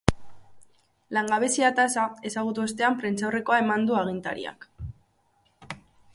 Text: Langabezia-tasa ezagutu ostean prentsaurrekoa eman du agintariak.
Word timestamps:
Langabezia-tasa 1.17 2.05
ezagutu 2.31 2.65
ostean 2.65 2.99
prentsaurrekoa 3.03 3.61
eman 3.67 3.87
du 3.91 4.01
agintariak. 4.01 4.71